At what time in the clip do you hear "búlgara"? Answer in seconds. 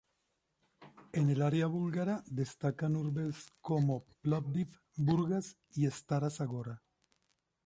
1.67-2.23